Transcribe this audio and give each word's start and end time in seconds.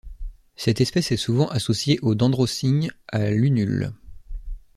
Cette 0.55 0.81
espèce 0.81 1.11
est 1.11 1.15
souvent 1.15 1.47
associée 1.49 1.99
au 2.01 2.15
Dendrocygne 2.15 2.89
à 3.09 3.29
lunules. 3.29 3.93